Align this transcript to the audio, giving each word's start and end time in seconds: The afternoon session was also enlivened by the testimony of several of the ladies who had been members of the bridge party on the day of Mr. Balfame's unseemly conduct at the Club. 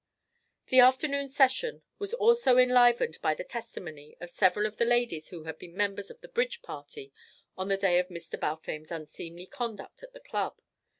The 0.69 0.79
afternoon 0.79 1.27
session 1.27 1.83
was 1.99 2.15
also 2.15 2.57
enlivened 2.57 3.19
by 3.21 3.35
the 3.35 3.43
testimony 3.43 4.17
of 4.19 4.31
several 4.31 4.65
of 4.65 4.77
the 4.77 4.83
ladies 4.83 5.27
who 5.27 5.43
had 5.43 5.59
been 5.59 5.77
members 5.77 6.09
of 6.09 6.21
the 6.21 6.27
bridge 6.27 6.63
party 6.63 7.13
on 7.55 7.67
the 7.67 7.77
day 7.77 7.99
of 7.99 8.07
Mr. 8.07 8.39
Balfame's 8.39 8.89
unseemly 8.91 9.45
conduct 9.45 10.01
at 10.01 10.11
the 10.13 10.19
Club. 10.19 10.59